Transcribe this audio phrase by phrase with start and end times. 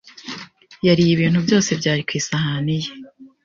[0.87, 2.89] Yariye ibintu byose byari ku isahani ye.